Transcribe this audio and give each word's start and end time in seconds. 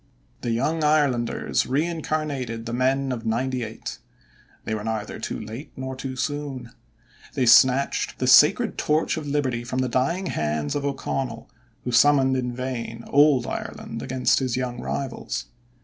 The 0.41 0.49
Young 0.49 0.83
Irelanders 0.83 1.67
reincarnated 1.67 2.65
the 2.65 2.73
men 2.73 3.11
of 3.11 3.23
"ninety 3.23 3.63
eight." 3.63 3.99
They 4.65 4.73
were 4.73 4.83
neither 4.83 5.19
too 5.19 5.39
late 5.39 5.71
nor 5.75 5.95
too 5.95 6.15
soon. 6.15 6.71
They 7.35 7.45
snatched 7.45 8.17
the 8.17 8.25
sacred 8.25 8.79
torch 8.79 9.15
of 9.15 9.27
Liberty 9.27 9.63
from 9.63 9.77
the 9.77 9.87
dying 9.87 10.25
hands 10.25 10.73
of 10.73 10.83
O'Connell, 10.85 11.51
who 11.83 11.91
summoned 11.91 12.35
in 12.35 12.51
vain 12.55 13.03
old 13.09 13.45
Ireland 13.45 14.01
against 14.01 14.39
his 14.39 14.57
young 14.57 14.79
rivals. 14.81 15.45